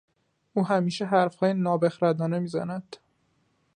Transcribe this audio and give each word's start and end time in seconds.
او 0.53 0.67
همیشه 0.67 1.05
حرفهای 1.05 1.53
نابخردانه 1.53 2.39
می 2.39 2.47
زند. 2.47 2.97